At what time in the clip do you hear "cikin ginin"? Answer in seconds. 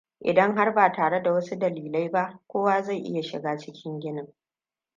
3.57-4.35